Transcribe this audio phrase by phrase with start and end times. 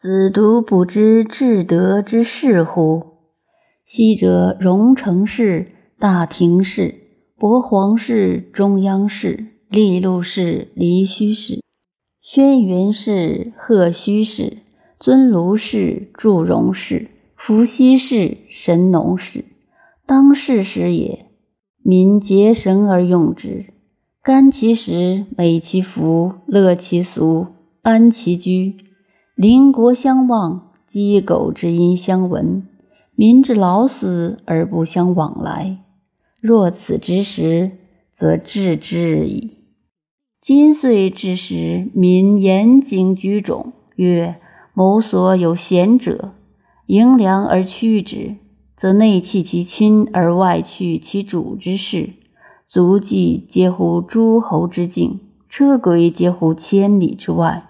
[0.00, 3.02] 子独不知至德之事乎？
[3.84, 6.94] 昔者荣成氏、大廷氏、
[7.36, 11.64] 博皇氏、中央氏、利禄氏、离虚氏、
[12.22, 14.58] 轩辕氏、赫虚氏、
[15.00, 19.44] 尊卢氏、祝融氏、伏羲氏、神农氏，
[20.06, 21.26] 当世时也，
[21.82, 23.74] 民结绳而用之，
[24.22, 27.48] 甘其食，美其服，乐其俗，
[27.82, 28.76] 安其居。
[29.38, 32.64] 邻国相望，鸡狗之音相闻；
[33.14, 35.78] 民之老死而不相往来。
[36.40, 37.70] 若此之时，
[38.12, 39.58] 则治之矣。
[40.40, 44.40] 今岁之时，民严谨举种，曰
[44.74, 46.32] ：“某所有贤者，
[46.86, 48.34] 迎良而趋之，
[48.76, 52.10] 则内弃其亲而外去其主之事，
[52.66, 57.66] 足迹皆乎诸侯之境，车轨皆乎千里之外。”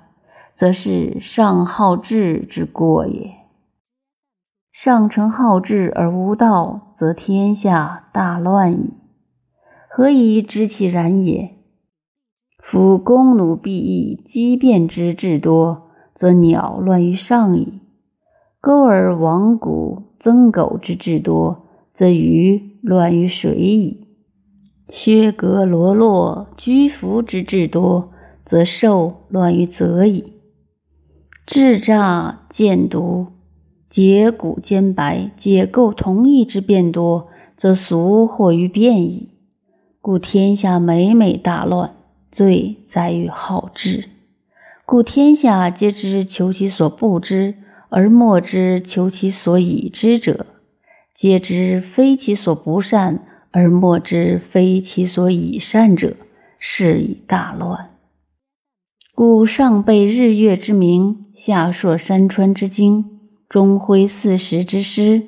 [0.59, 3.30] 则是上好治之过也。
[4.73, 8.95] 上承好治而无道，则天下大乱矣。
[9.88, 11.59] 何以知其然也？
[12.59, 17.80] 夫弓弩必役，机变之至多，则鸟乱于上矣；
[18.60, 24.09] 钩而亡谷增狗之至多，则鱼乱于水矣；
[24.91, 28.10] 削革罗络居服之至多，
[28.45, 30.32] 则兽乱于泽矣。
[31.51, 33.29] 智诈见毒，
[33.88, 39.30] 结骨兼白，解构同义之变多，则俗惑于变矣。
[40.02, 41.95] 故天下每每大乱，
[42.30, 44.10] 罪在于好治。
[44.85, 47.54] 故天下皆知求其所不知，
[47.88, 50.45] 而莫知求其所以知者；
[51.15, 56.15] 皆知非其所不善，而莫知非其所以善者，
[56.59, 57.93] 是以大乱。
[59.19, 63.05] 故上备日月之名，下朔山川之经，
[63.49, 65.21] 中挥四时之师，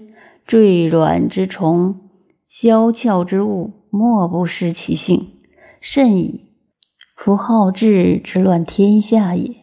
[0.46, 1.96] 坠卵之虫，
[2.46, 5.26] 消窍之物，莫不失其性，
[5.80, 6.52] 甚矣。
[7.16, 9.56] 夫好治之乱天下也，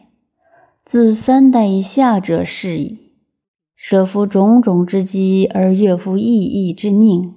[0.84, 2.98] 自三代以下者是矣。
[3.74, 7.32] 舍夫种种之机，而悦夫异义之佞；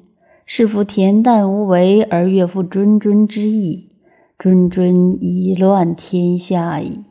[0.46, 3.91] 是夫恬淡无为，而悦夫谆谆之意。
[4.41, 7.11] 谆谆以乱天下矣。